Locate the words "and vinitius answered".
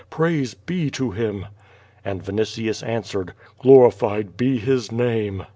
2.03-3.33